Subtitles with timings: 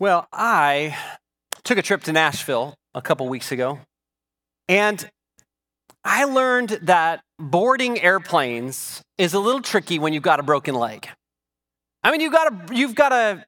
[0.00, 0.96] Well, I
[1.64, 3.80] took a trip to Nashville a couple weeks ago,
[4.68, 5.10] and
[6.04, 11.08] I learned that boarding airplanes is a little tricky when you've got a broken leg.
[12.04, 13.44] I mean, you've got to, you've got to,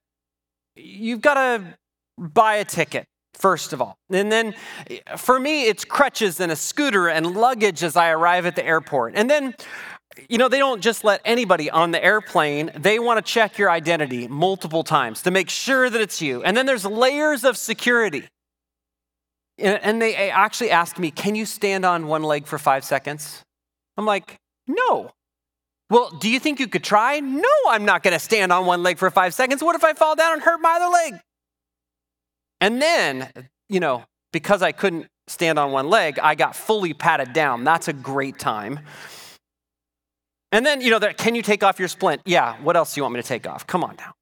[0.74, 1.78] you've got to
[2.18, 3.96] buy a ticket first of all.
[4.10, 4.54] And then
[5.16, 9.14] for me, it's crutches and a scooter and luggage as I arrive at the airport.
[9.14, 9.54] And then,
[10.28, 12.70] you know, they don't just let anybody on the airplane.
[12.76, 16.42] They want to check your identity multiple times to make sure that it's you.
[16.42, 18.28] And then there's layers of security.
[19.58, 23.42] And they actually asked me, Can you stand on one leg for five seconds?
[23.96, 25.10] I'm like, No.
[25.90, 27.18] Well, do you think you could try?
[27.18, 29.62] No, I'm not going to stand on one leg for five seconds.
[29.62, 31.20] What if I fall down and hurt my other leg?
[32.60, 33.28] And then,
[33.68, 37.64] you know, because I couldn't stand on one leg, I got fully patted down.
[37.64, 38.80] That's a great time.
[40.52, 42.22] And then, you know, can you take off your splint?
[42.24, 43.66] Yeah, what else do you want me to take off?
[43.66, 44.12] Come on now.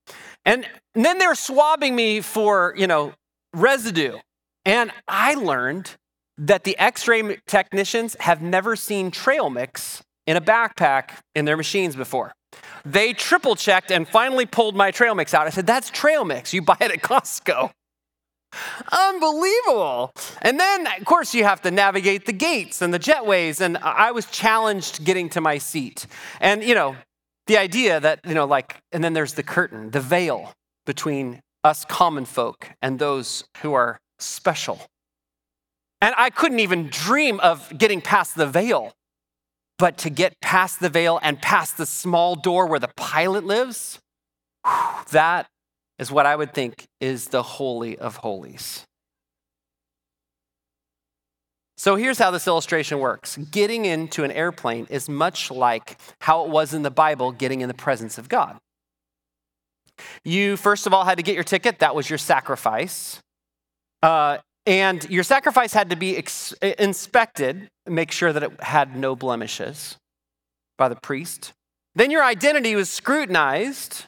[0.44, 3.14] And, and then they're swabbing me for, you know,
[3.54, 4.18] residue.
[4.64, 5.96] And I learned
[6.36, 11.56] that the x ray technicians have never seen trail mix in a backpack in their
[11.56, 12.32] machines before.
[12.84, 15.46] They triple checked and finally pulled my trail mix out.
[15.46, 16.52] I said, That's trail mix.
[16.52, 17.70] You buy it at Costco.
[18.90, 20.12] Unbelievable.
[20.42, 23.60] And then, of course, you have to navigate the gates and the jetways.
[23.60, 26.06] And I was challenged getting to my seat.
[26.40, 26.96] And, you know,
[27.46, 30.52] the idea that, you know, like, and then there's the curtain, the veil
[30.86, 34.80] between us common folk and those who are special.
[36.00, 38.92] And I couldn't even dream of getting past the veil.
[39.78, 44.00] But to get past the veil and past the small door where the pilot lives,
[45.10, 45.46] that
[45.98, 48.86] is what I would think is the Holy of Holies.
[51.76, 56.50] So here's how this illustration works getting into an airplane is much like how it
[56.50, 58.58] was in the Bible getting in the presence of God.
[60.24, 63.20] You, first of all, had to get your ticket, that was your sacrifice.
[64.02, 69.16] Uh, and your sacrifice had to be ex- inspected, make sure that it had no
[69.16, 69.96] blemishes
[70.76, 71.52] by the priest.
[71.94, 74.06] Then your identity was scrutinized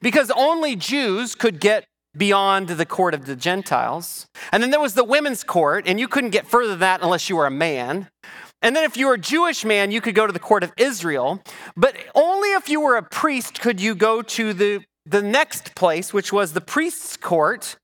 [0.00, 1.86] because only Jews could get
[2.16, 4.26] beyond the court of the Gentiles.
[4.52, 7.28] And then there was the women's court, and you couldn't get further than that unless
[7.28, 8.08] you were a man.
[8.62, 10.72] And then if you were a Jewish man, you could go to the court of
[10.76, 11.42] Israel.
[11.76, 16.12] But only if you were a priest could you go to the, the next place,
[16.12, 17.76] which was the priest's court.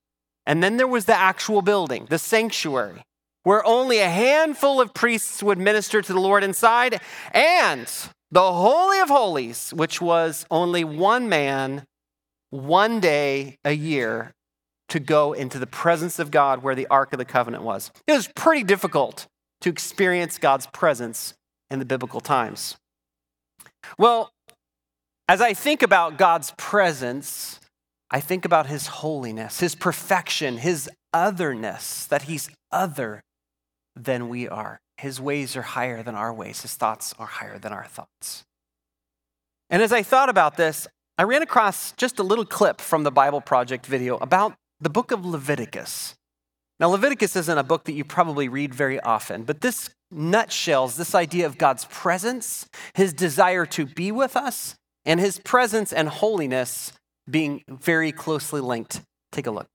[0.45, 3.03] And then there was the actual building, the sanctuary,
[3.45, 7.01] where only a handful of priests would minister to the Lord inside.
[7.33, 7.91] And
[8.31, 11.85] the Holy of Holies, which was only one man,
[12.51, 14.33] one day a year
[14.89, 17.91] to go into the presence of God where the Ark of the Covenant was.
[18.07, 19.27] It was pretty difficult
[19.61, 21.35] to experience God's presence
[21.71, 22.77] in the biblical times.
[23.99, 24.31] Well,
[25.29, 27.59] as I think about God's presence,
[28.11, 33.23] I think about his holiness, his perfection, his otherness, that he's other
[33.97, 34.79] than we are.
[34.99, 38.45] His ways are higher than our ways, His thoughts are higher than our thoughts.
[39.69, 40.87] And as I thought about this,
[41.19, 45.11] I ran across just a little clip from the Bible Project video about the book
[45.11, 46.15] of Leviticus.
[46.79, 51.15] Now, Leviticus isn't a book that you probably read very often, but this nutshells this
[51.15, 56.93] idea of God's presence, his desire to be with us, and his presence and holiness
[57.29, 59.01] being very closely linked.
[59.33, 59.67] Take a look.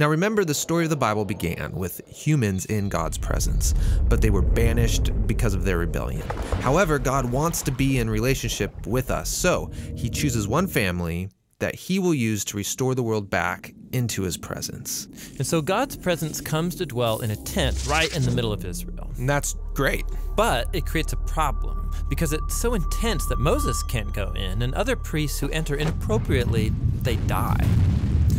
[0.00, 3.74] Now remember, the story of the Bible began with humans in God's presence,
[4.08, 6.26] but they were banished because of their rebellion.
[6.62, 11.28] However, God wants to be in relationship with us, so he chooses one family
[11.58, 15.06] that he will use to restore the world back into his presence.
[15.36, 18.64] And so God's presence comes to dwell in a tent right in the middle of
[18.64, 19.12] Israel.
[19.18, 20.06] And that's great.
[20.34, 24.74] But it creates a problem because it's so intense that Moses can't go in and
[24.74, 26.70] other priests who enter inappropriately,
[27.02, 27.66] they die.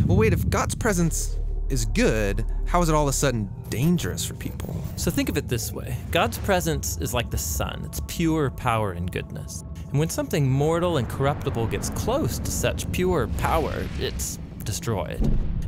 [0.06, 1.38] Well, wait, if God's presence
[1.72, 4.84] is good, how is it all of a sudden dangerous for people?
[4.96, 8.92] So think of it this way God's presence is like the sun, it's pure power
[8.92, 9.64] and goodness.
[9.88, 15.20] And when something mortal and corruptible gets close to such pure power, it's destroyed.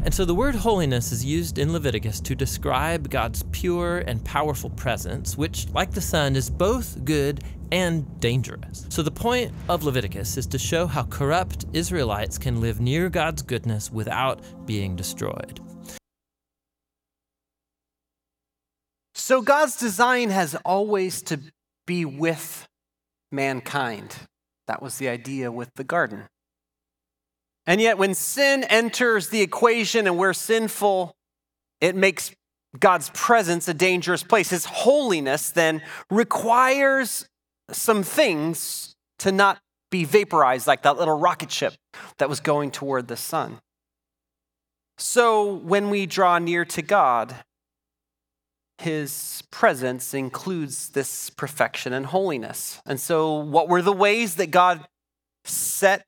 [0.04, 4.68] And so the word holiness is used in Leviticus to describe God's pure and powerful
[4.70, 7.42] presence, which, like the sun, is both good
[7.72, 8.84] and dangerous.
[8.90, 13.40] So the point of Leviticus is to show how corrupt Israelites can live near God's
[13.40, 15.60] goodness without being destroyed.
[19.14, 21.40] So God's design has always to
[21.86, 22.66] be with
[23.30, 24.14] mankind.
[24.66, 26.24] That was the idea with the garden.
[27.66, 31.14] And yet, when sin enters the equation and we're sinful,
[31.80, 32.32] it makes
[32.78, 34.50] God's presence a dangerous place.
[34.50, 37.26] His holiness then requires
[37.70, 39.58] some things to not
[39.90, 41.74] be vaporized like that little rocket ship
[42.18, 43.60] that was going toward the sun.
[44.98, 47.34] So when we draw near to God,
[48.78, 52.80] his presence includes this perfection and holiness.
[52.86, 54.84] And so, what were the ways that God
[55.44, 56.04] set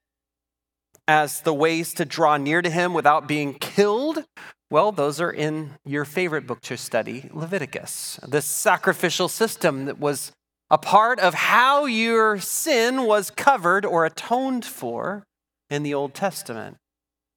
[1.09, 4.25] as the ways to draw near to him without being killed?
[4.71, 8.19] Well, those are in your favorite book to study, Leviticus.
[8.27, 10.33] This sacrificial system that was
[10.69, 15.25] a part of how your sin was covered or atoned for
[15.71, 16.79] in the Old Testament.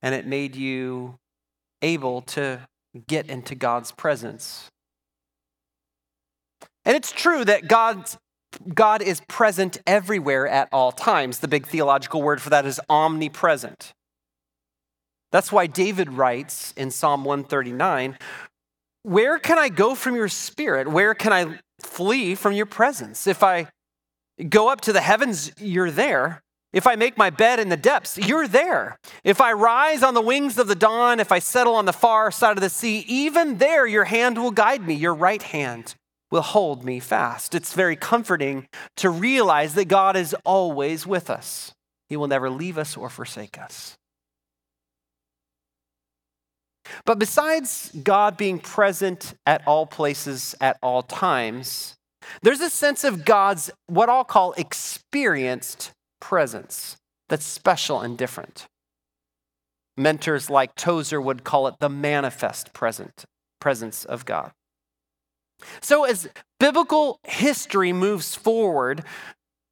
[0.02, 1.20] And it made you
[1.84, 2.68] able to
[3.08, 4.72] get into God's presence.
[6.86, 8.18] And it's true that God's
[8.74, 11.40] God is present everywhere at all times.
[11.40, 13.94] The big theological word for that is omnipresent.
[15.32, 18.18] That's why David writes in Psalm 139
[19.04, 20.88] Where can I go from your spirit?
[20.88, 23.28] Where can I flee from your presence?
[23.28, 23.68] If I
[24.50, 26.42] go up to the heavens, you're there.
[26.72, 29.00] If I make my bed in the depths, you're there.
[29.24, 32.30] If I rise on the wings of the dawn, if I settle on the far
[32.30, 35.96] side of the sea, even there your hand will guide me, your right hand
[36.32, 37.56] will hold me fast.
[37.56, 38.68] It's very comforting
[38.98, 41.74] to realize that God is always with us,
[42.08, 43.96] He will never leave us or forsake us.
[47.06, 51.96] But besides God being present at all places at all times,
[52.42, 56.98] there's a sense of God's what I'll call experienced presence
[57.28, 58.68] that's special and different.
[59.98, 63.26] Mentors like Tozer would call it the manifest present,
[63.60, 64.52] presence of God.
[65.82, 66.30] So, as
[66.60, 69.04] biblical history moves forward,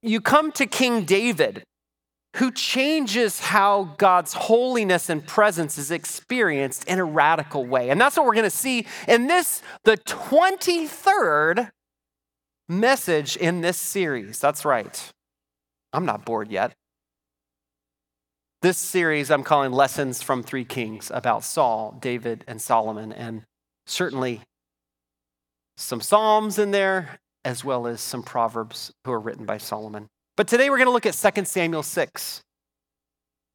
[0.02, 1.64] you come to King David,
[2.38, 7.90] who changes how God's holiness and presence is experienced in a radical way.
[7.90, 11.70] And that's what we're going to see in this, the 23rd
[12.70, 14.40] message in this series.
[14.40, 15.12] That's right.
[15.94, 16.74] I'm not bored yet.
[18.62, 23.12] This series I'm calling Lessons from Three Kings about Saul, David, and Solomon.
[23.12, 23.44] And
[23.86, 24.42] certainly
[25.78, 30.08] some Psalms in there, as well as some Proverbs who are written by Solomon.
[30.36, 32.42] But today we're going to look at 2 Samuel 6.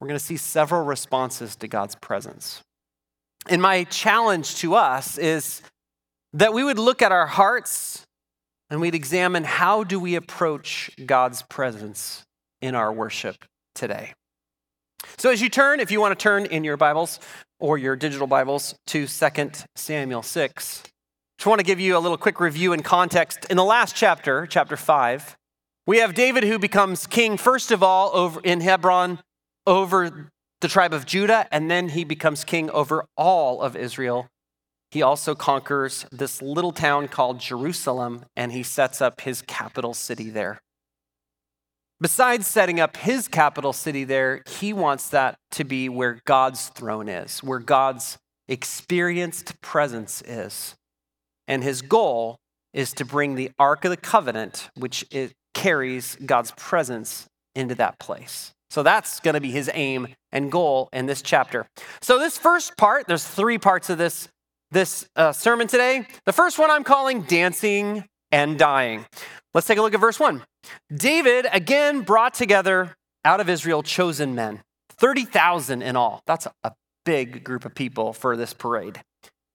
[0.00, 2.62] We're going to see several responses to God's presence.
[3.48, 5.62] And my challenge to us is
[6.32, 8.04] that we would look at our hearts
[8.70, 12.22] and we'd examine how do we approach God's presence
[12.60, 14.14] in our worship today.
[15.18, 17.20] So as you turn, if you want to turn in your Bibles
[17.60, 20.82] or your digital Bibles to 2 Samuel 6,
[21.42, 23.46] just want to give you a little quick review and context.
[23.50, 25.36] In the last chapter, chapter 5,
[25.88, 29.18] we have David who becomes king, first of all, over in Hebron
[29.66, 30.30] over
[30.60, 34.28] the tribe of Judah, and then he becomes king over all of Israel.
[34.92, 40.30] He also conquers this little town called Jerusalem, and he sets up his capital city
[40.30, 40.60] there.
[42.00, 47.08] Besides setting up his capital city there, he wants that to be where God's throne
[47.08, 48.16] is, where God's
[48.46, 50.76] experienced presence is.
[51.48, 52.36] And his goal
[52.72, 57.98] is to bring the Ark of the Covenant, which it carries God's presence into that
[57.98, 58.52] place.
[58.70, 61.66] So that's going to be his aim and goal in this chapter.
[62.00, 64.28] So this first part, there's three parts of this
[64.70, 66.06] this uh, sermon today.
[66.24, 69.04] The first one I'm calling dancing and dying.
[69.52, 70.42] Let's take a look at verse 1.
[70.94, 74.62] David again brought together out of Israel chosen men,
[74.96, 76.22] 30,000 in all.
[76.26, 76.72] That's a
[77.04, 79.02] big group of people for this parade.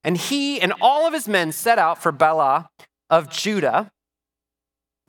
[0.08, 2.68] And he and all of his men set out for Baalah
[3.10, 3.92] of Judah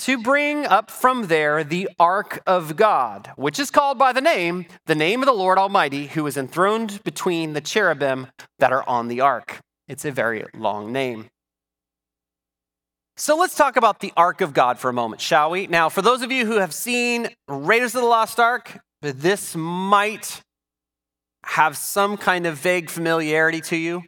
[0.01, 4.67] to bring up from there the ark of God, which is called by the name,
[4.87, 8.27] the name of the Lord Almighty, who is enthroned between the cherubim
[8.59, 9.61] that are on the ark.
[9.87, 11.27] It's a very long name.
[13.17, 15.69] So let's talk about the ark of God for a moment, shall we?
[15.69, 20.43] Now, for those of you who have seen Raiders of the Lost Ark, this might
[21.45, 24.03] have some kind of vague familiarity to you.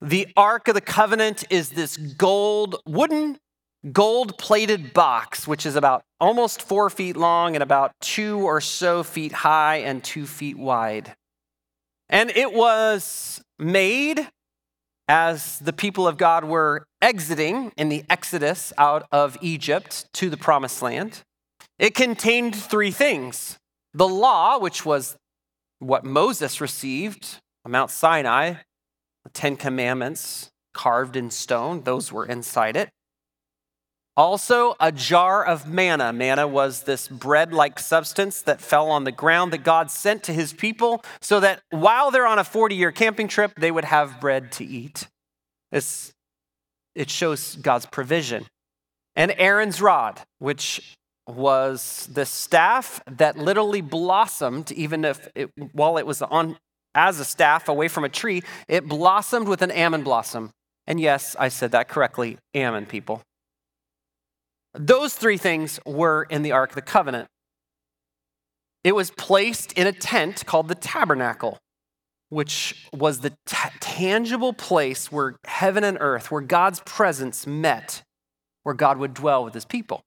[0.00, 3.38] The Ark of the Covenant is this gold, wooden,
[3.92, 9.02] gold plated box, which is about almost four feet long and about two or so
[9.02, 11.14] feet high and two feet wide.
[12.10, 14.28] And it was made
[15.08, 20.36] as the people of God were exiting in the Exodus out of Egypt to the
[20.36, 21.22] promised land.
[21.78, 23.58] It contained three things
[23.94, 25.16] the law, which was
[25.78, 28.56] what Moses received on Mount Sinai,
[29.26, 32.90] the Ten Commandments carved in stone, those were inside it.
[34.16, 36.12] Also, a jar of manna.
[36.12, 40.32] Manna was this bread like substance that fell on the ground that God sent to
[40.32, 44.20] his people so that while they're on a 40 year camping trip, they would have
[44.20, 45.08] bread to eat.
[45.72, 46.12] It's,
[46.94, 48.46] it shows God's provision.
[49.16, 56.06] And Aaron's rod, which was the staff that literally blossomed, even if it, while it
[56.06, 56.56] was on
[56.96, 60.50] as a staff away from a tree, it blossomed with an almond blossom.
[60.86, 63.22] And yes, I said that correctly almond people.
[64.74, 67.28] Those three things were in the Ark of the Covenant.
[68.82, 71.58] It was placed in a tent called the tabernacle,
[72.28, 78.02] which was the t- tangible place where heaven and earth, where God's presence met,
[78.62, 80.02] where God would dwell with his people.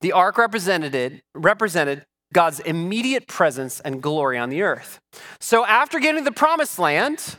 [0.00, 5.00] The ark represented, represented God's immediate presence and glory on the earth.
[5.40, 7.36] So after getting the promised land,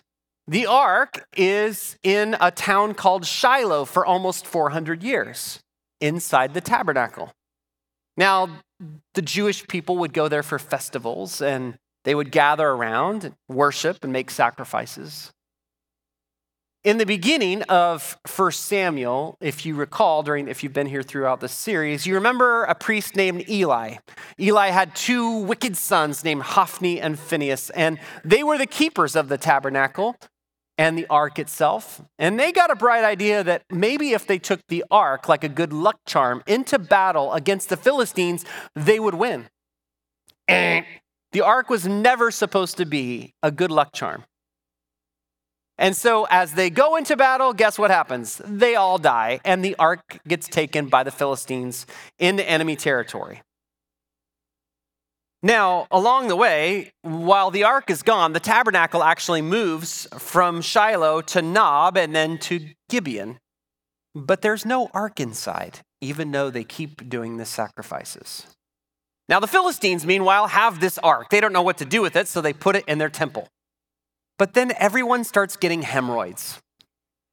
[0.48, 5.62] the ark is in a town called Shiloh for almost 400 years
[6.02, 7.32] inside the tabernacle.
[8.18, 8.50] Now,
[9.14, 14.04] the Jewish people would go there for festivals and they would gather around, and worship,
[14.04, 15.32] and make sacrifices.
[16.84, 21.40] In the beginning of 1 Samuel, if you recall, during if you've been here throughout
[21.40, 23.98] the series, you remember a priest named Eli.
[24.40, 29.30] Eli had two wicked sons named Hophni and Phinehas, and they were the keepers of
[29.30, 30.16] the tabernacle
[30.76, 32.02] and the ark itself.
[32.18, 35.50] And they got a bright idea that maybe if they took the ark like a
[35.50, 38.44] good luck charm into battle against the Philistines,
[38.76, 39.50] they would win.
[40.48, 40.82] Eh,
[41.32, 44.24] the ark was never supposed to be a good luck charm.
[45.82, 48.40] And so, as they go into battle, guess what happens?
[48.46, 51.88] They all die, and the ark gets taken by the Philistines
[52.20, 53.42] into enemy territory.
[55.42, 61.22] Now, along the way, while the ark is gone, the tabernacle actually moves from Shiloh
[61.22, 63.40] to Nob and then to Gibeon.
[64.14, 68.46] But there's no ark inside, even though they keep doing the sacrifices.
[69.28, 71.32] Now, the Philistines, meanwhile, have this ark.
[71.32, 73.48] They don't know what to do with it, so they put it in their temple.
[74.38, 76.60] But then everyone starts getting hemorrhoids.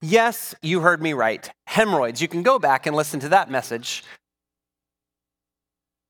[0.00, 1.50] Yes, you heard me right.
[1.66, 2.20] Hemorrhoids.
[2.20, 4.04] You can go back and listen to that message.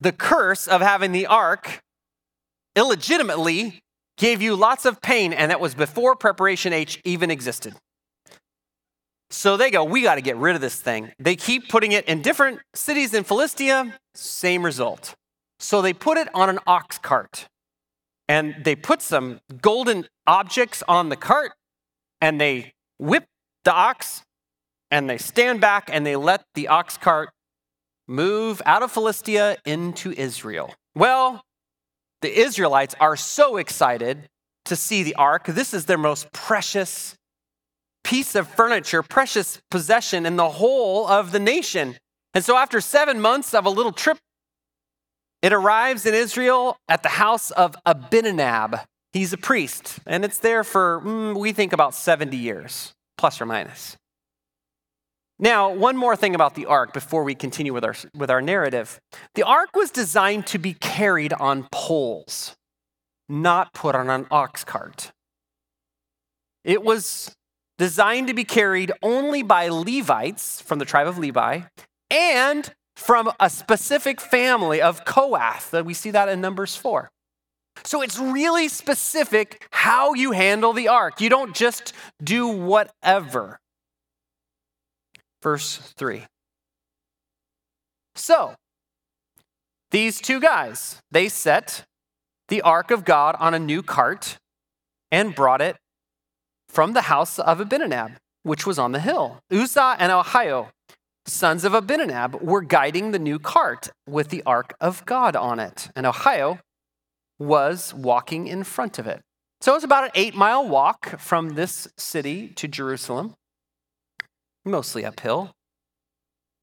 [0.00, 1.80] The curse of having the ark
[2.76, 3.80] illegitimately
[4.16, 7.75] gave you lots of pain, and that was before Preparation H even existed.
[9.30, 11.12] So they go, we got to get rid of this thing.
[11.18, 15.14] They keep putting it in different cities in Philistia, same result.
[15.59, 17.47] So they put it on an ox cart
[18.28, 21.52] and they put some golden objects on the cart
[22.20, 23.25] and they whip
[23.64, 24.23] the ox
[24.90, 27.30] and they stand back and they let the ox cart
[28.06, 30.75] move out of Philistia into Israel.
[30.94, 31.42] Well,
[32.23, 34.28] the Israelites are so excited
[34.64, 35.44] to see the ark.
[35.47, 37.14] This is their most precious
[38.04, 41.97] piece of furniture, precious possession in the whole of the nation.
[42.35, 44.18] And so, after seven months of a little trip
[45.42, 48.80] it arrives in Israel at the house of Abinadab.
[49.12, 53.47] He's a priest, and it's there for, mm, we think, about 70 years, plus or
[53.47, 53.97] minus.
[55.38, 59.00] Now, one more thing about the ark before we continue with our, with our narrative.
[59.35, 62.57] The ark was designed to be carried on poles,
[63.28, 65.12] not put on an ox cart.
[66.64, 67.33] It was
[67.78, 71.61] designed to be carried only by Levites from the tribe of Levi
[72.11, 75.71] and from a specific family of Kohath.
[75.71, 77.09] That we see that in Numbers 4.
[77.85, 81.21] So it's really specific how you handle the ark.
[81.21, 83.61] You don't just do whatever.
[85.40, 86.25] Verse 3.
[88.17, 88.57] So,
[89.93, 91.85] these two guys, they set
[92.49, 94.38] the ark of God on a new cart
[95.12, 95.76] and brought it
[96.69, 99.38] from the house of Abinadab, which was on the hill.
[99.52, 100.71] Uzzah and Ahio
[101.28, 105.90] sons of Abinadab were guiding the new cart with the ark of God on it.
[105.94, 106.61] And Ahio
[107.38, 109.20] was walking in front of it.
[109.61, 113.35] So it was about an eight mile walk from this city to Jerusalem,
[114.64, 115.52] mostly uphill.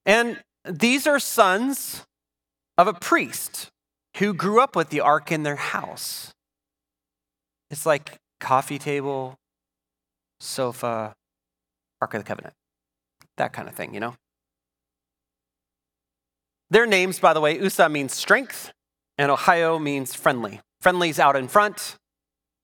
[0.06, 2.06] And these are sons
[2.78, 3.70] of a priest
[4.18, 6.32] who grew up with the ark in their house.
[7.70, 9.36] It's like coffee table,
[10.40, 11.14] sofa,
[12.02, 12.54] Ark of the Covenant,
[13.38, 14.16] that kind of thing, you know?
[16.76, 18.74] Their names, by the way, Uzzah means strength,
[19.18, 20.60] and Ahio means friendly.
[20.82, 21.96] Friendly's out in front.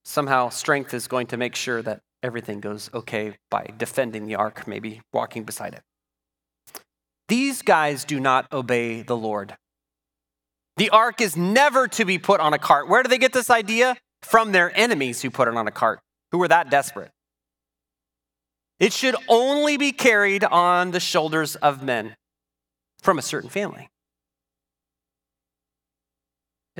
[0.04, 4.68] Somehow, strength is going to make sure that everything goes okay by defending the ark,
[4.68, 5.84] maybe walking beside it.
[7.30, 9.56] These guys do not obey the Lord.
[10.76, 12.90] The ark is never to be put on a cart.
[12.90, 13.96] Where do they get this idea?
[14.24, 16.02] From their enemies who put it on a cart,
[16.34, 17.12] who were that desperate.
[18.78, 22.18] It should only be carried on the shoulders of men
[23.02, 23.88] from a certain family.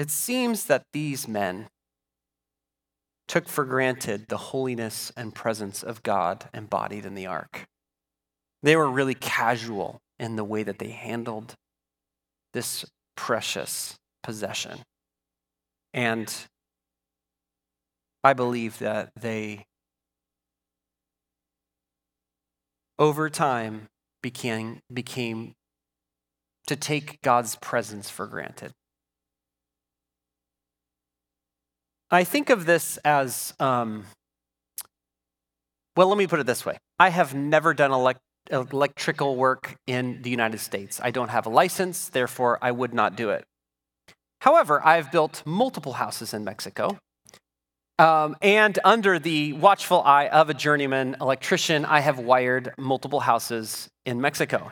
[0.02, 1.68] It seems that these men
[3.28, 7.68] took for granted the holiness and presence of God embodied in the ark.
[8.64, 11.54] They were really casual in the way that they handled
[12.52, 12.84] this
[13.16, 14.80] precious possession.
[15.94, 16.34] And
[18.24, 19.68] I believe that they,
[22.98, 23.90] over time,
[24.24, 25.54] became, became
[26.66, 28.74] to take God's presence for granted.
[32.12, 34.06] I think of this as um,
[35.96, 40.22] well, let me put it this way I have never done elect- electrical work in
[40.22, 41.00] the United States.
[41.04, 43.44] I don't have a license, therefore, I would not do it.
[44.40, 46.98] However, I've built multiple houses in Mexico.
[48.00, 53.90] Um, and under the watchful eye of a journeyman electrician, I have wired multiple houses
[54.06, 54.72] in Mexico.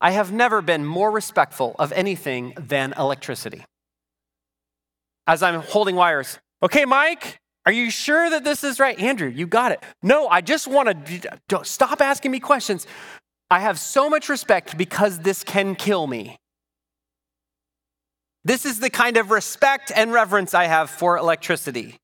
[0.00, 3.64] I have never been more respectful of anything than electricity.
[5.28, 8.98] As I'm holding wires, okay, Mike, are you sure that this is right?
[8.98, 9.82] Andrew, you got it.
[10.02, 12.86] No, I just want to stop asking me questions.
[13.50, 16.38] I have so much respect because this can kill me.
[18.42, 21.96] This is the kind of respect and reverence I have for electricity.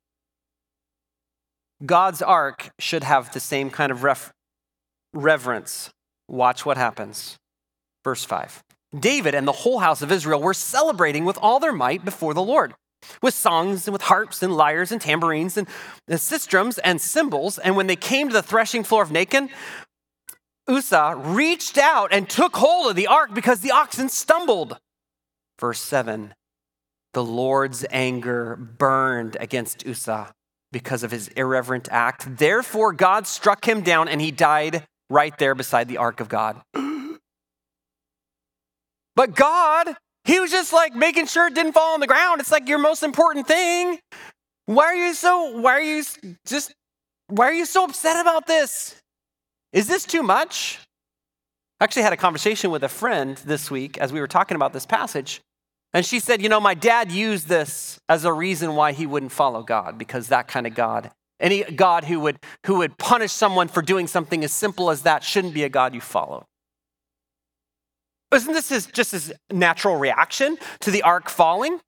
[1.85, 4.33] God's ark should have the same kind of ref-
[5.15, 5.91] reverence.
[6.29, 7.37] Watch what happens.
[8.05, 8.63] Verse 5
[8.99, 12.43] David and the whole house of Israel were celebrating with all their might before the
[12.43, 12.75] Lord,
[13.23, 15.69] with songs and with harps and lyres and tambourines and,
[16.09, 17.59] and sistrums and cymbals.
[17.59, 19.51] And when they came to the threshing floor of Nacon,
[20.67, 24.79] Uzzah reached out and took hold of the ark because the oxen stumbled.
[25.59, 26.35] Verse 7
[27.13, 30.33] The Lord's anger burned against Uzzah
[30.73, 32.39] because of his irreverent act.
[32.39, 36.61] Therefore, God struck him down and he died right there beside the ark of God.
[39.17, 39.95] But God,
[40.25, 42.41] He was just like making sure it didn't fall on the ground.
[42.41, 43.99] It's like your most important thing.
[44.67, 46.03] Why are you so, why are you
[46.47, 46.73] just,
[47.29, 48.97] why are you so upset about this?
[49.73, 50.79] Is this too much?
[51.81, 54.73] I actually had a conversation with a friend this week as we were talking about
[54.73, 55.41] this passage.
[55.93, 59.33] And she said, You know, my dad used this as a reason why he wouldn't
[59.33, 63.69] follow God, because that kind of God, any God who would, who would punish someone
[63.69, 66.47] for doing something as simple as that, shouldn't be a God you follow.
[68.35, 71.81] Isn't this his, just his natural reaction to the ark falling?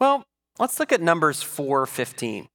[0.00, 0.24] Well,
[0.58, 2.48] let's look at Numbers 4:15.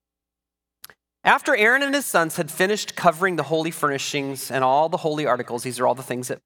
[1.26, 5.26] After Aaron and his sons had finished covering the holy furnishings and all the holy
[5.26, 6.40] articles, these are all the things that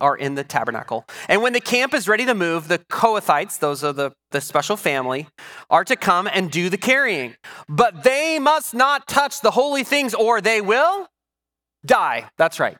[0.00, 1.04] are in the tabernacle.
[1.28, 4.76] And when the camp is ready to move, the Kohathites, those are the, the special
[4.76, 5.26] family,
[5.70, 7.34] are to come and do the carrying.
[7.68, 11.08] But they must not touch the holy things or they will
[11.84, 12.28] die.
[12.36, 12.76] That's right.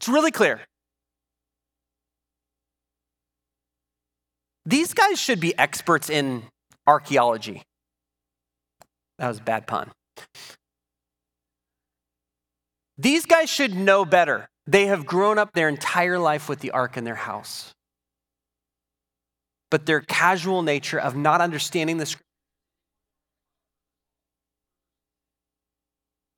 [0.00, 0.60] It's really clear.
[4.66, 6.44] These guys should be experts in
[6.86, 7.62] archaeology.
[9.18, 9.90] That was a bad pun.
[12.96, 14.48] These guys should know better.
[14.66, 17.72] They have grown up their entire life with the ark in their house.
[19.70, 22.22] But their casual nature of not understanding the scripture.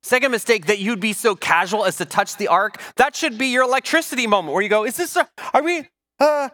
[0.02, 3.48] Second mistake that you'd be so casual as to touch the ark, that should be
[3.48, 5.88] your electricity moment where you go, Is this, a, are we,
[6.20, 6.48] uh,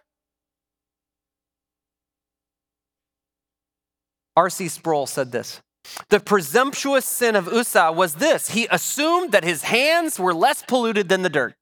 [4.37, 4.69] R.C.
[4.69, 5.61] Sproul said this
[6.09, 11.09] The presumptuous sin of Uzzah was this he assumed that his hands were less polluted
[11.09, 11.55] than the dirt.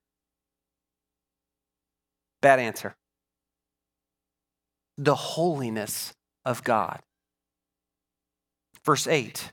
[2.41, 2.95] Bad answer.
[4.97, 6.13] The holiness
[6.45, 6.99] of God.
[8.83, 9.51] Verse 8.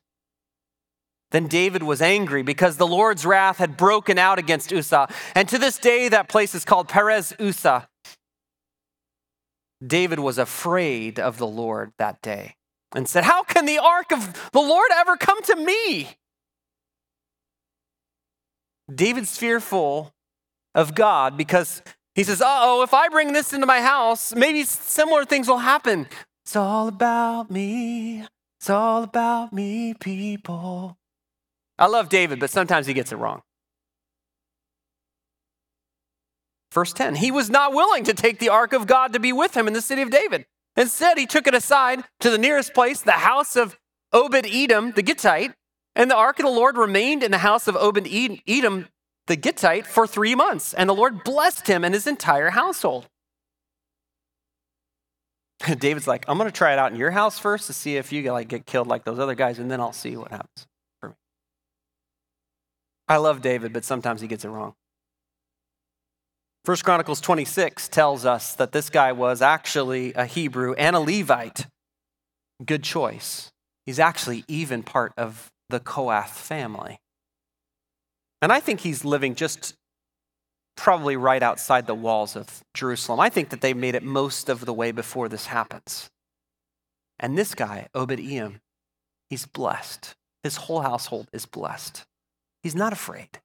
[1.31, 5.09] Then David was angry because the Lord's wrath had broken out against Uzzah.
[5.35, 7.87] And to this day, that place is called Perez Uzzah.
[9.87, 12.55] David was afraid of the Lord that day
[12.95, 16.17] and said, How can the ark of the Lord ever come to me?
[18.93, 20.15] David's fearful
[20.75, 21.83] of God because
[22.15, 25.59] he says, Uh oh, if I bring this into my house, maybe similar things will
[25.59, 26.09] happen.
[26.45, 28.27] It's all about me.
[28.59, 30.97] It's all about me, people.
[31.79, 33.43] I love David, but sometimes he gets it wrong.
[36.73, 39.57] Verse 10 He was not willing to take the ark of God to be with
[39.57, 40.47] him in the city of David.
[40.79, 43.77] Instead, he took it aside to the nearest place, the house of
[44.13, 45.53] Obed Edom the Gittite,
[45.97, 48.87] and the ark of the Lord remained in the house of Obed Edom
[49.27, 53.09] the Gittite for three months, and the Lord blessed him and his entire household.
[55.79, 58.13] David's like, I'm going to try it out in your house first to see if
[58.13, 60.69] you like get killed like those other guys, and then I'll see what happens
[61.01, 61.15] for me.
[63.09, 64.75] I love David, but sometimes he gets it wrong.
[66.69, 71.67] First Chronicles 26 tells us that this guy was actually a Hebrew and a Levite.
[72.63, 73.51] Good choice.
[73.87, 76.99] He's actually even part of the Kohath family.
[78.43, 79.77] And I think he's living just
[80.77, 83.19] probably right outside the walls of Jerusalem.
[83.19, 86.11] I think that they made it most of the way before this happens.
[87.19, 88.61] And this guy, Obed Edom,
[89.31, 90.15] he's blessed.
[90.43, 92.05] His whole household is blessed.
[92.63, 93.41] He's not afraid.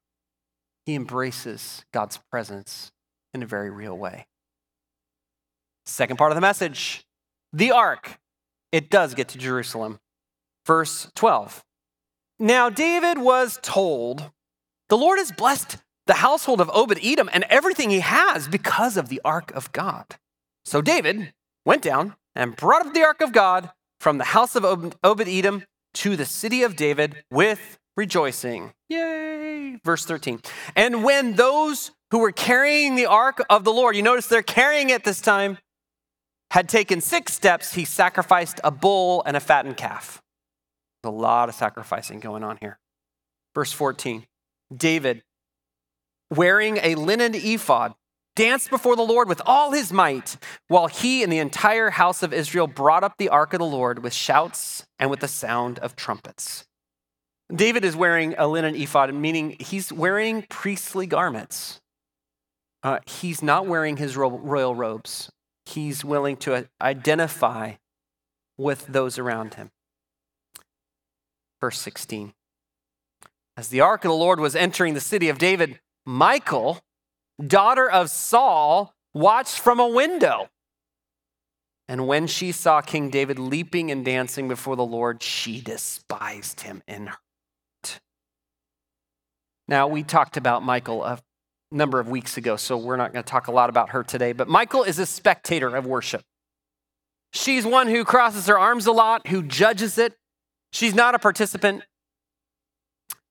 [0.84, 2.90] He embraces God's presence
[3.34, 4.26] in a very real way.
[5.86, 7.04] Second part of the message
[7.52, 8.18] the ark.
[8.72, 10.00] It does get to Jerusalem.
[10.66, 11.62] Verse 12.
[12.40, 14.32] Now, David was told,
[14.88, 19.08] The Lord has blessed the household of Obed Edom and everything he has because of
[19.08, 20.06] the ark of God.
[20.64, 21.32] So David
[21.64, 23.70] went down and brought up the ark of God
[24.00, 28.72] from the house of Obed Edom to the city of David with rejoicing.
[28.88, 29.78] Yay!
[29.84, 30.40] Verse 13.
[30.74, 34.90] And when those who were carrying the ark of the Lord, you notice they're carrying
[34.90, 35.58] it this time,
[36.52, 40.22] had taken six steps, he sacrificed a bull and a fattened calf.
[41.02, 42.78] There's a lot of sacrificing going on here.
[43.52, 44.26] Verse 14.
[44.76, 45.24] David,
[46.30, 47.94] wearing a linen ephod,
[48.36, 50.36] danced before the Lord with all his might,
[50.68, 54.04] while he and the entire house of Israel brought up the ark of the Lord
[54.04, 56.64] with shouts and with the sound of trumpets.
[57.52, 61.80] David is wearing a linen ephod, meaning he's wearing priestly garments.
[62.84, 65.32] Uh, he's not wearing his royal robes.
[65.64, 67.72] He's willing to identify
[68.58, 69.70] with those around him.
[71.62, 72.34] Verse 16.
[73.56, 76.80] As the ark of the Lord was entering the city of David, Michal,
[77.44, 80.50] daughter of Saul, watched from a window.
[81.88, 86.82] And when she saw King David leaping and dancing before the Lord, she despised him
[86.86, 87.16] in her
[87.82, 88.00] heart.
[89.68, 91.20] Now, we talked about Michal a
[91.70, 94.32] number of weeks ago, so we're not going to talk a lot about her today,
[94.32, 96.22] but Michal is a spectator of worship.
[97.32, 100.14] She's one who crosses her arms a lot, who judges it.
[100.72, 101.82] She's not a participant.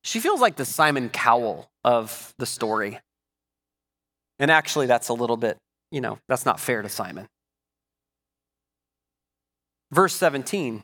[0.03, 2.99] She feels like the Simon Cowell of the story.
[4.39, 5.57] And actually, that's a little bit,
[5.91, 7.27] you know, that's not fair to Simon.
[9.91, 10.83] Verse 17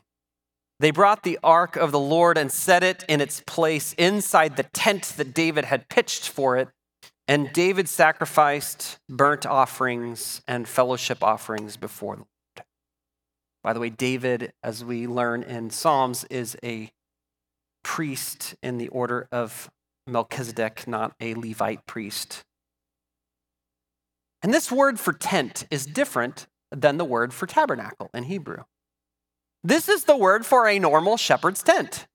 [0.78, 4.62] They brought the ark of the Lord and set it in its place inside the
[4.72, 6.68] tent that David had pitched for it.
[7.30, 12.66] And David sacrificed burnt offerings and fellowship offerings before the Lord.
[13.62, 16.90] By the way, David, as we learn in Psalms, is a
[17.84, 19.70] priest in the order of
[20.08, 22.42] Melchizedek, not a Levite priest.
[24.42, 28.64] And this word for tent is different than the word for tabernacle in Hebrew.
[29.62, 32.08] This is the word for a normal shepherd's tent.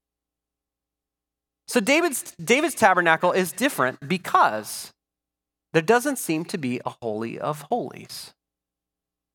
[1.68, 4.92] So David's, David's tabernacle is different because
[5.76, 8.32] there doesn't seem to be a holy of holies.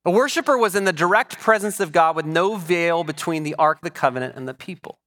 [0.06, 3.78] A worshiper was in the direct presence of God with no veil between the Ark
[3.78, 4.98] of the Covenant and the people.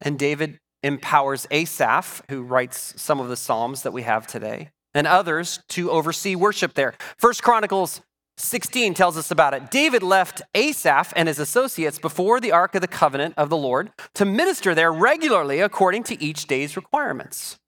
[0.00, 5.06] And David empowers Asaph, who writes some of the Psalms that we have today, and
[5.06, 6.94] others to oversee worship there.
[7.18, 8.00] First Chronicles
[8.38, 9.70] 16 tells us about it.
[9.70, 13.90] David left Asaph and his associates before the Ark of the Covenant of the Lord
[14.14, 17.58] to minister there regularly according to each day's requirements.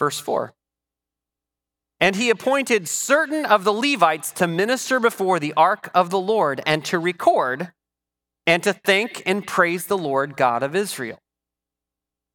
[0.00, 0.52] Verse 4.
[2.00, 6.62] And he appointed certain of the Levites to minister before the ark of the Lord
[6.66, 7.72] and to record
[8.46, 11.18] and to thank and praise the Lord God of Israel.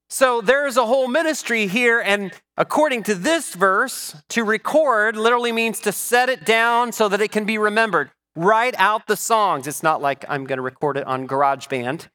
[0.08, 5.80] So there's a whole ministry here, and according to this verse, to record literally means
[5.82, 8.12] to set it down so that it can be remembered.
[8.36, 9.66] Write out the songs.
[9.66, 12.08] It's not like I'm going to record it on GarageBand,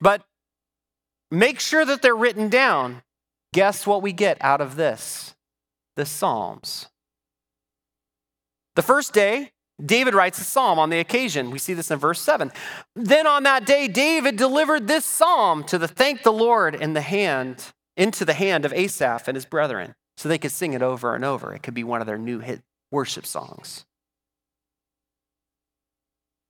[0.00, 0.24] but
[1.30, 3.02] make sure that they're written down.
[3.52, 5.34] Guess what we get out of this?
[5.96, 6.88] The Psalms.
[8.76, 9.50] The first day,
[9.84, 11.50] David writes a psalm on the occasion.
[11.50, 12.52] We see this in verse 7.
[12.96, 17.00] Then on that day, David delivered this psalm to the thank the Lord in the
[17.00, 21.14] hand, into the hand of Asaph and his brethren, so they could sing it over
[21.14, 21.54] and over.
[21.54, 23.84] It could be one of their new hit worship songs.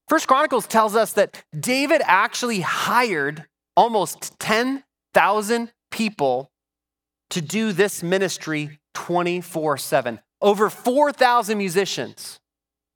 [0.08, 6.50] First Chronicles tells us that David actually hired almost 10,000 people
[7.30, 10.20] to do this ministry 24 7.
[10.40, 12.38] Over 4,000 musicians.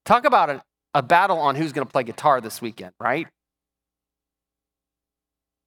[0.04, 0.62] Talk about a,
[0.94, 3.26] a battle on who's going to play guitar this weekend, right?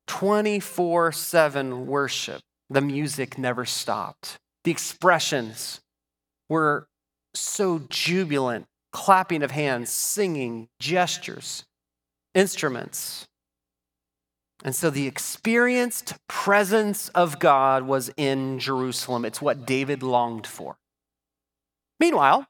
[0.07, 2.41] 24 7 worship.
[2.69, 4.37] The music never stopped.
[4.63, 5.81] The expressions
[6.49, 6.87] were
[7.33, 11.65] so jubilant clapping of hands, singing, gestures,
[12.33, 13.27] instruments.
[14.63, 19.25] And so the experienced presence of God was in Jerusalem.
[19.25, 20.77] It's what David longed for.
[21.99, 22.47] Meanwhile,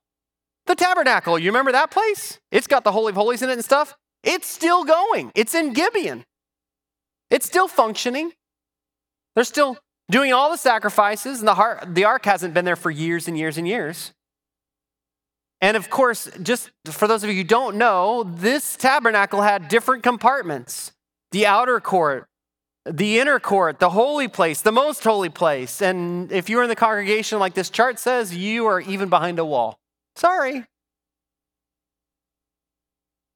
[0.66, 2.40] the tabernacle, you remember that place?
[2.52, 3.96] It's got the Holy of Holies in it and stuff.
[4.24, 6.26] It's still going, it's in Gibeon.
[7.30, 8.32] It's still functioning.
[9.36, 9.78] They're still
[10.10, 13.38] doing all the sacrifices, and the, heart, the ark hasn't been there for years and
[13.38, 14.14] years and years.
[15.62, 20.04] And of course, just for those of you who don't know, this tabernacle had different
[20.04, 20.92] compartments
[21.36, 22.30] the outer court,
[22.86, 25.82] the inner court, the holy place, the most holy place.
[25.82, 29.44] And if you're in the congregation like this chart says, you are even behind a
[29.44, 29.78] wall.
[30.16, 30.64] Sorry.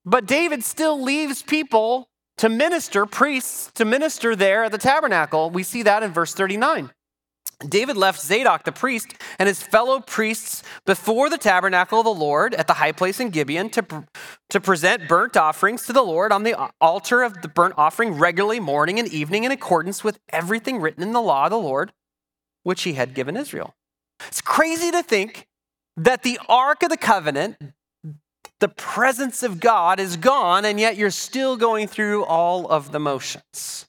[0.06, 2.08] But David still leaves people
[2.38, 5.50] to minister, priests to minister there at the tabernacle.
[5.50, 6.92] We see that in verse 39.
[7.68, 12.54] David left Zadok the priest and his fellow priests before the tabernacle of the Lord
[12.54, 14.06] at the high place in Gibeon to,
[14.50, 18.62] to present burnt offerings to the Lord on the altar of the burnt offering regularly
[18.62, 21.92] morning and evening in accordance with everything written in the law of the Lord,
[22.64, 23.76] which he had given Israel.
[24.28, 25.48] It's crazy to think
[25.98, 27.58] that the Ark of the Covenant,
[28.62, 33.00] the presence of God, is gone, and yet you're still going through all of the
[33.00, 33.89] motions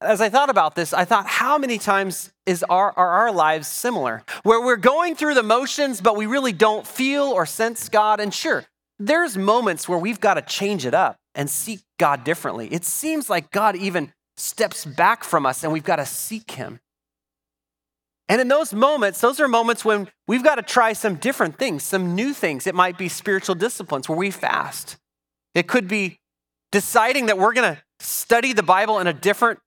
[0.00, 3.66] as I thought about this, I thought, how many times is our, are our lives
[3.66, 4.22] similar?
[4.44, 8.20] Where we're going through the motions, but we really don't feel or sense God.
[8.20, 8.64] And sure,
[8.98, 12.68] there's moments where we've got to change it up and seek God differently.
[12.72, 16.78] It seems like God even steps back from us and we've got to seek Him.
[18.28, 21.82] And in those moments, those are moments when we've got to try some different things,
[21.82, 22.66] some new things.
[22.66, 24.96] It might be spiritual disciplines where we fast.
[25.54, 26.18] It could be
[26.70, 29.58] deciding that we're going to study the Bible in a different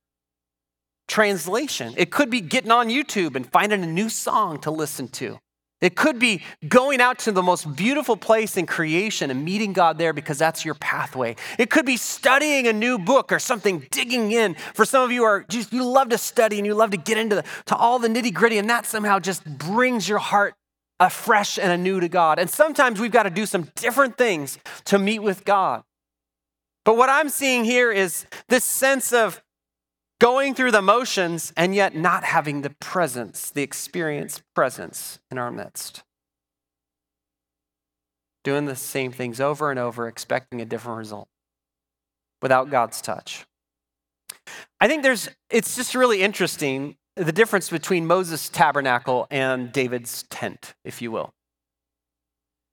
[1.11, 1.93] translation.
[1.97, 5.39] It could be getting on YouTube and finding a new song to listen to.
[5.81, 9.97] It could be going out to the most beautiful place in creation and meeting God
[9.97, 11.35] there because that's your pathway.
[11.57, 14.53] It could be studying a new book or something, digging in.
[14.73, 17.17] For some of you are just you love to study and you love to get
[17.17, 20.53] into the, to all the nitty gritty, and that somehow just brings your heart
[20.99, 22.39] afresh and anew to God.
[22.39, 25.83] And sometimes we've got to do some different things to meet with God.
[26.85, 29.41] But what I'm seeing here is this sense of
[30.21, 35.51] going through the motions and yet not having the presence, the experience presence in our
[35.51, 36.03] midst.
[38.43, 41.27] Doing the same things over and over, expecting a different result
[42.39, 43.45] without God's touch.
[44.79, 50.75] I think there's, it's just really interesting the difference between Moses' tabernacle and David's tent,
[50.85, 51.33] if you will.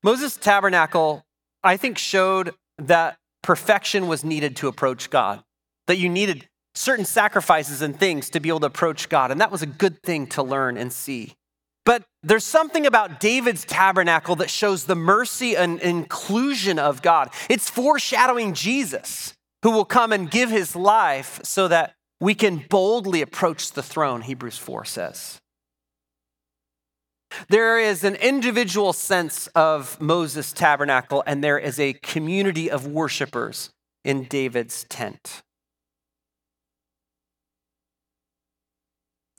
[0.03, 1.25] Moses' tabernacle,
[1.65, 5.43] I think, showed that perfection was needed to approach God,
[5.87, 6.47] that you needed
[6.79, 9.31] certain sacrifices and things to be able to approach God.
[9.31, 11.35] And that was a good thing to learn and see.
[11.85, 17.31] But there's something about David's tabernacle that shows the mercy and inclusion of God.
[17.49, 23.23] It's foreshadowing Jesus, who will come and give his life so that we can boldly
[23.23, 25.39] approach the throne, Hebrews 4 says.
[27.49, 33.71] There is an individual sense of Moses' tabernacle, and there is a community of worshipers
[34.05, 35.43] in David's tent.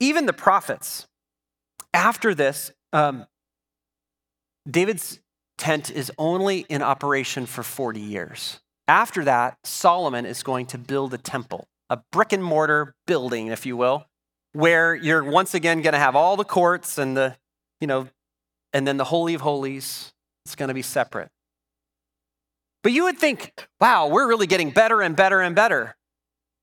[0.00, 1.06] Even the prophets,
[1.92, 3.26] after this, um,
[4.68, 5.20] David's
[5.58, 8.60] tent is only in operation for 40 years.
[8.88, 13.66] After that, Solomon is going to build a temple, a brick and mortar building, if
[13.66, 14.06] you will,
[14.52, 17.36] where you're once again going to have all the courts and the,
[17.80, 18.08] you know,
[18.72, 20.12] and then the Holy of Holies.
[20.44, 21.30] It's going to be separate.
[22.82, 25.94] But you would think, wow, we're really getting better and better and better.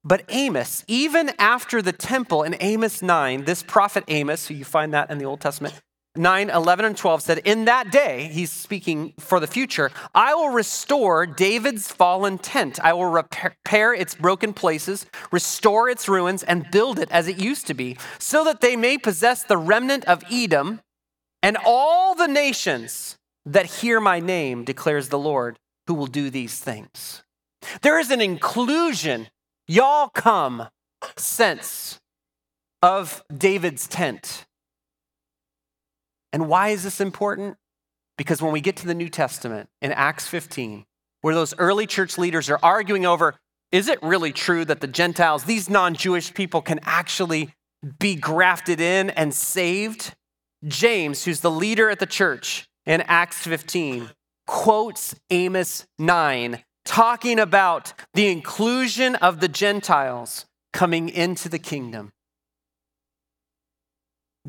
[0.07, 4.93] But Amos, even after the temple in Amos 9, this prophet Amos, who you find
[4.93, 5.81] that in the Old Testament,
[6.15, 10.51] 9, 11, and 12 said, In that day, he's speaking for the future, I will
[10.51, 12.79] restore David's fallen tent.
[12.81, 17.67] I will repair its broken places, restore its ruins, and build it as it used
[17.67, 20.79] to be, so that they may possess the remnant of Edom
[21.43, 26.61] and all the nations that hear my name, declares the Lord, who will do these
[26.61, 27.23] things.
[27.81, 29.27] There is an inclusion
[29.67, 30.69] Y'all come
[31.17, 31.99] sense
[32.81, 34.45] of David's tent.
[36.31, 37.57] And why is this important?
[38.17, 40.85] Because when we get to the New Testament in Acts 15,
[41.21, 43.35] where those early church leaders are arguing over
[43.71, 47.53] is it really true that the Gentiles, these non Jewish people, can actually
[47.99, 50.15] be grafted in and saved?
[50.65, 54.09] James, who's the leader at the church in Acts 15,
[54.45, 62.11] quotes Amos 9 talking about the inclusion of the Gentiles coming into the kingdom.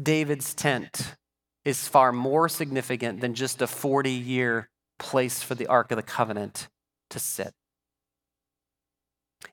[0.01, 1.17] David's tent
[1.65, 6.03] is far more significant than just a 40 year place for the Ark of the
[6.03, 6.69] Covenant
[7.11, 7.53] to sit.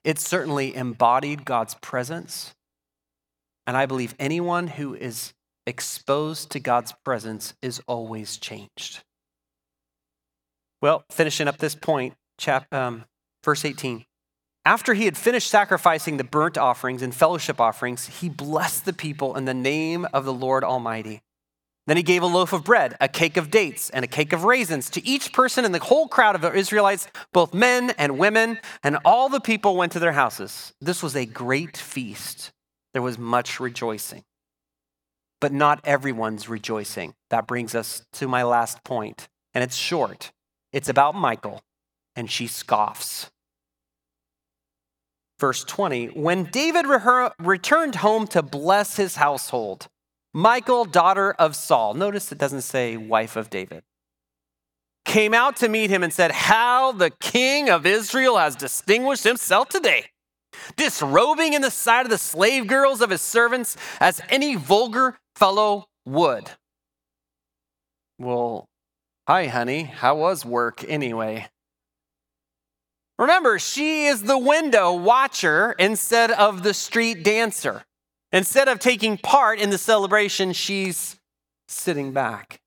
[0.04, 2.54] It certainly embodied God's presence.
[3.66, 5.34] And I believe anyone who is
[5.66, 9.02] exposed to God's presence is always changed.
[10.80, 13.04] Well, finishing up this point, chap, um,
[13.44, 14.04] verse 18.
[14.64, 19.36] after he had finished sacrificing the burnt offerings and fellowship offerings, he blessed the people
[19.36, 21.22] in the name of the Lord Almighty.
[21.86, 24.42] Then he gave a loaf of bread, a cake of dates, and a cake of
[24.42, 28.58] raisins to each person in the whole crowd of the Israelites, both men and women,
[28.82, 30.74] and all the people went to their houses.
[30.80, 32.50] This was a great feast.
[32.92, 34.24] There was much rejoicing.
[35.40, 37.14] But not everyone's rejoicing.
[37.30, 40.32] That brings us to my last point, and it's short.
[40.72, 41.62] It's about Michal,
[42.16, 43.30] and she scoffs.
[45.38, 49.88] Verse 20 When David re- returned home to bless his household,
[50.34, 53.82] Michal, daughter of Saul, notice it doesn't say wife of David,
[55.04, 59.68] came out to meet him and said, How the king of Israel has distinguished himself
[59.68, 60.06] today,
[60.76, 65.86] disrobing in the sight of the slave girls of his servants as any vulgar fellow
[66.04, 66.50] would.
[68.18, 68.66] Well,
[69.28, 69.82] hi, honey.
[69.84, 71.48] How was work anyway?
[73.18, 77.84] Remember, she is the window watcher instead of the street dancer.
[78.32, 81.18] Instead of taking part in the celebration, she's
[81.68, 82.60] sitting back.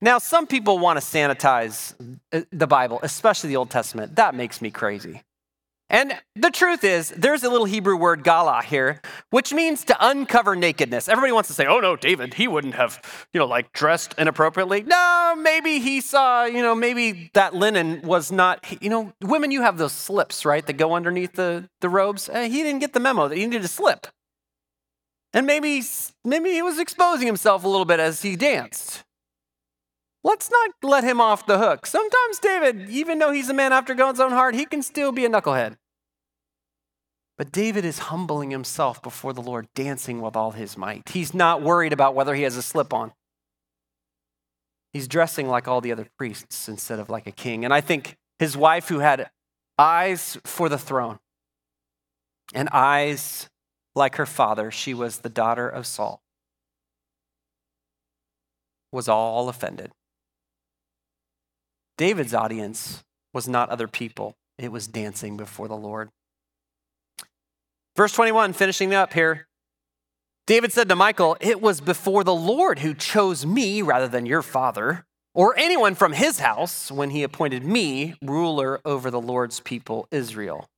[0.00, 1.94] Now, some people want to sanitize
[2.32, 4.16] uh, the Bible, especially the Old Testament.
[4.16, 5.22] That makes me crazy.
[5.94, 10.56] And the truth is, there's a little Hebrew word gala here, which means to uncover
[10.56, 11.08] nakedness.
[11.08, 13.00] Everybody wants to say, oh no, David, he wouldn't have,
[13.32, 14.82] you know, like dressed inappropriately.
[14.82, 19.62] No, maybe he saw, you know, maybe that linen was not, you know, women, you
[19.62, 22.28] have those slips, right, that go underneath the, the robes.
[22.28, 24.08] Uh, he didn't get the memo that he needed to slip.
[25.32, 25.80] And maybe,
[26.24, 29.04] maybe he was exposing himself a little bit as he danced.
[30.24, 31.86] Let's not let him off the hook.
[31.86, 35.24] Sometimes David, even though he's a man after God's own heart, he can still be
[35.24, 35.76] a knucklehead.
[37.36, 41.08] But David is humbling himself before the Lord, dancing with all his might.
[41.08, 43.12] He's not worried about whether he has a slip on.
[44.92, 47.64] He's dressing like all the other priests instead of like a king.
[47.64, 49.30] And I think his wife, who had
[49.76, 51.18] eyes for the throne
[52.54, 53.48] and eyes
[53.96, 56.22] like her father, she was the daughter of Saul,
[58.92, 59.90] was all offended.
[61.98, 66.10] David's audience was not other people, it was dancing before the Lord.
[67.96, 69.46] Verse 21, finishing up here.
[70.46, 74.42] David said to Michal, It was before the Lord who chose me rather than your
[74.42, 80.08] father or anyone from his house when he appointed me ruler over the Lord's people,
[80.10, 80.68] Israel.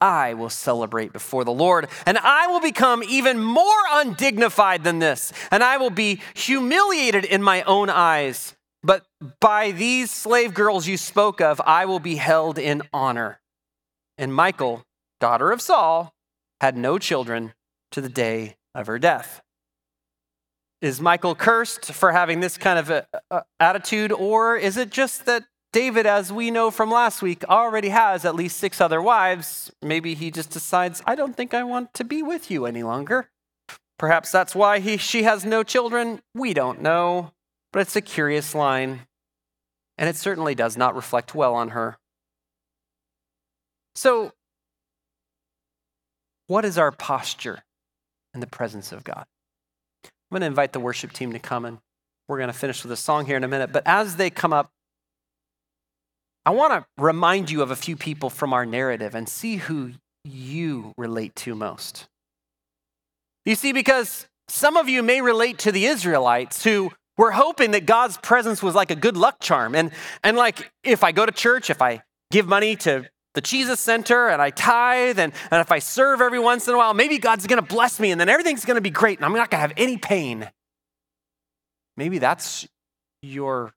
[0.00, 5.32] I will celebrate before the Lord, and I will become even more undignified than this,
[5.50, 8.54] and I will be humiliated in my own eyes.
[8.82, 9.04] But
[9.40, 13.40] by these slave girls you spoke of, I will be held in honor.
[14.16, 14.84] And Michal,
[15.18, 16.14] daughter of Saul,
[16.60, 17.54] had no children
[17.92, 19.40] to the day of her death.
[20.80, 25.26] Is Michal cursed for having this kind of a, a attitude, or is it just
[25.26, 29.70] that David, as we know from last week, already has at least six other wives.
[29.82, 33.30] Maybe he just decides, I don't think I want to be with you any longer.
[33.96, 36.22] Perhaps that's why he, she has no children.
[36.34, 37.32] We don't know.
[37.72, 39.06] But it's a curious line,
[39.96, 41.98] and it certainly does not reflect well on her.
[43.94, 44.32] So,
[46.50, 47.60] what is our posture
[48.34, 49.24] in the presence of God?
[50.04, 51.78] I'm going to invite the worship team to come, and
[52.26, 53.72] we're going to finish with a song here in a minute.
[53.72, 54.68] But as they come up,
[56.44, 59.92] I want to remind you of a few people from our narrative and see who
[60.24, 62.08] you relate to most.
[63.46, 67.86] You see, because some of you may relate to the Israelites who were hoping that
[67.86, 69.76] God's presence was like a good luck charm.
[69.76, 69.92] And,
[70.24, 74.28] and like, if I go to church, if I give money to the Jesus Center
[74.28, 77.46] and I tithe, and, and if I serve every once in a while, maybe God's
[77.62, 79.96] to bless me and then everything's to be great and I'm not to have any
[79.96, 80.48] pain.
[81.96, 82.66] Maybe that's
[83.22, 83.72] your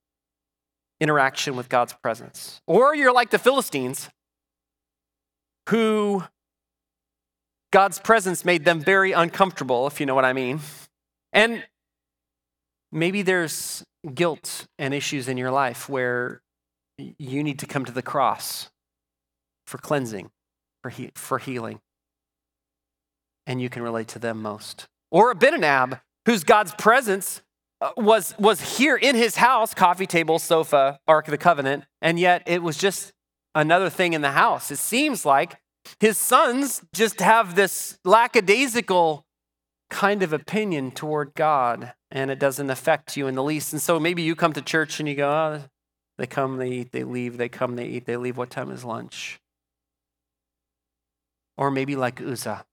[0.99, 2.61] interaction with God's presence.
[2.65, 4.09] Or you're like the Philistines,
[5.69, 6.23] who
[7.71, 10.61] God's presence made them very uncomfortable, if you know what I mean.
[11.31, 11.63] And
[12.91, 16.41] maybe there's guilt and issues in your life where
[16.97, 18.69] you need to come to the cross
[19.65, 20.31] for cleansing,
[20.81, 21.79] for, he- for healing.
[23.45, 24.87] And you can relate to them most.
[25.11, 27.41] Or Abinadab, whose God's presence
[27.81, 32.19] uh, was, was here in his house coffee table, sofa, Ark of the Covenant, and
[32.19, 33.13] yet it was just
[33.53, 34.71] another thing in the house.
[34.71, 35.57] It seems like
[35.99, 39.25] his sons just have this lackadaisical
[39.89, 43.73] kind of opinion toward God, and it doesn't affect you in the least.
[43.73, 45.63] And so maybe you come to church and you go, oh,
[46.17, 48.37] they come, they eat, they leave, they come, they eat, they leave.
[48.37, 49.39] What time is lunch?
[51.57, 52.65] Or maybe like Uzzah,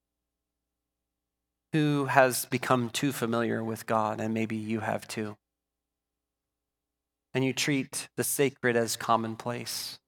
[1.72, 5.36] who has become too familiar with God, and maybe you have too.
[7.32, 10.00] And you treat the sacred as commonplace.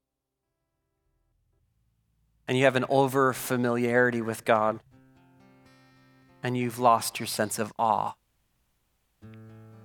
[2.47, 4.79] and you have an over familiarity with God,
[6.41, 8.13] and you've lost your sense of awe,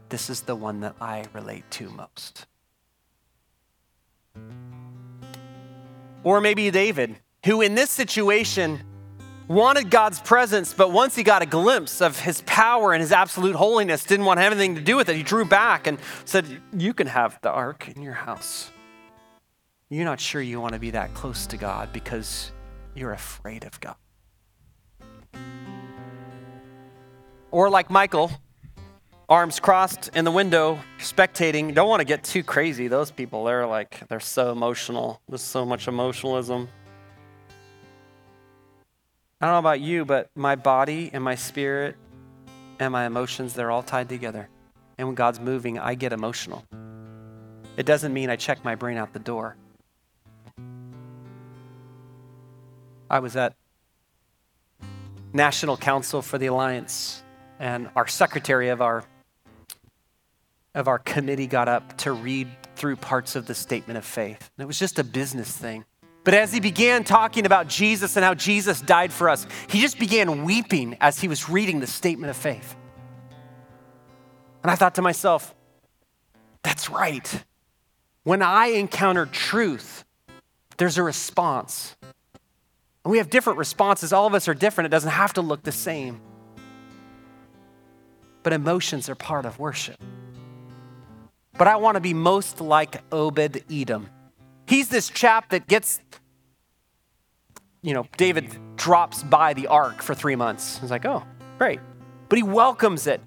[0.08, 2.46] this is the one that I relate to most.
[6.24, 7.16] Or maybe David,
[7.48, 8.78] who in this situation
[9.48, 13.56] wanted God's presence, but once he got a glimpse of his power and his absolute
[13.56, 15.16] holiness, didn't want anything to do with it.
[15.16, 18.70] He drew back and said, You can have the ark in your house.
[19.88, 22.52] You're not sure you want to be that close to God because
[22.94, 23.96] you're afraid of God.
[27.50, 28.30] Or like Michal,
[29.26, 31.74] arms crossed in the window, spectating.
[31.74, 32.88] Don't want to get too crazy.
[32.88, 35.22] Those people, they're like, they're so emotional.
[35.30, 36.68] There's so much emotionalism.
[39.40, 41.96] I don't know about you, but my body and my spirit
[42.80, 44.48] and my emotions, they're all tied together.
[44.98, 46.64] And when God's moving, I get emotional.
[47.76, 49.56] It doesn't mean I check my brain out the door.
[53.08, 53.54] I was at
[55.32, 57.22] National Council for the Alliance,
[57.60, 59.04] and our secretary of our
[60.74, 64.50] of our committee got up to read through parts of the statement of faith.
[64.56, 65.84] And it was just a business thing.
[66.28, 69.98] But as he began talking about Jesus and how Jesus died for us, he just
[69.98, 72.76] began weeping as he was reading the statement of faith.
[74.62, 75.54] And I thought to myself,
[76.62, 77.44] that's right.
[78.24, 80.04] When I encounter truth,
[80.76, 81.96] there's a response.
[83.06, 84.12] And we have different responses.
[84.12, 84.84] All of us are different.
[84.84, 86.20] It doesn't have to look the same.
[88.42, 89.96] But emotions are part of worship.
[91.56, 94.10] But I want to be most like Obed Edom.
[94.68, 95.98] He's this chap that gets,
[97.80, 100.78] you know, David drops by the ark for three months.
[100.78, 101.24] He's like, oh,
[101.56, 101.80] great.
[102.28, 103.22] But he welcomes it.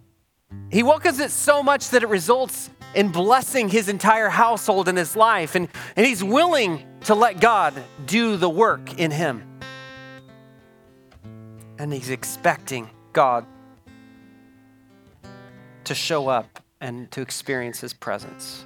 [0.70, 5.16] He welcomes it so much that it results in blessing his entire household and his
[5.16, 5.56] life.
[5.56, 7.74] And, and he's willing to let God
[8.06, 9.60] do the work in him.
[11.80, 13.48] And he's expecting God
[15.86, 18.66] to show up and to experience his presence.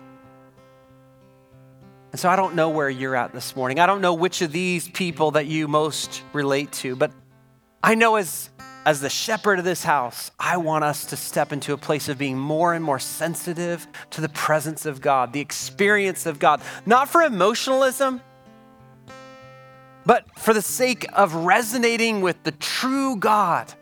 [2.15, 3.77] And so I don't know where you're at this morning.
[3.77, 7.11] I don't know which of these people that you most relate to, but
[7.83, 8.51] I know as,
[8.85, 12.17] as the shepherd of this house, I want us to step into a place of
[12.17, 17.09] being more and more sensitive to the presence of God, the experience of God, not
[17.09, 18.21] for emotionalism,
[20.05, 23.73] but for the sake of resonating with the true God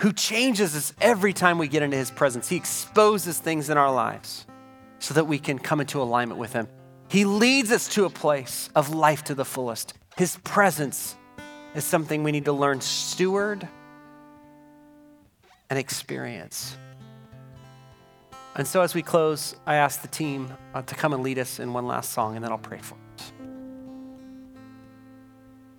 [0.00, 2.48] who changes us every time we get into his presence.
[2.48, 4.44] He exposes things in our lives
[4.98, 6.66] so that we can come into alignment with him.
[7.10, 9.94] He leads us to a place of life to the fullest.
[10.16, 11.16] His presence
[11.74, 13.66] is something we need to learn steward
[15.68, 16.76] and experience.
[18.54, 21.58] And so, as we close, I ask the team uh, to come and lead us
[21.58, 22.96] in one last song, and then I'll pray for.